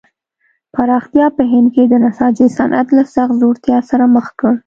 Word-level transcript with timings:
پراختیا 0.73 1.25
په 1.37 1.43
هند 1.51 1.67
کې 1.75 1.83
د 1.87 1.93
نساجۍ 2.05 2.47
صنعت 2.57 2.87
له 2.97 3.03
سخت 3.13 3.33
ځوړتیا 3.41 3.77
سره 3.89 4.03
مخ 4.15 4.27
کړ. 4.39 4.53